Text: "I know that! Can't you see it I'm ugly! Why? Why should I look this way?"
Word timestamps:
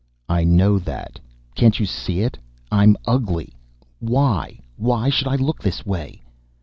"I 0.27 0.43
know 0.43 0.79
that! 0.79 1.19
Can't 1.53 1.79
you 1.79 1.85
see 1.85 2.21
it 2.21 2.35
I'm 2.71 2.97
ugly! 3.05 3.53
Why? 3.99 4.57
Why 4.75 5.11
should 5.11 5.27
I 5.27 5.35
look 5.35 5.61
this 5.61 5.85
way?" 5.85 6.23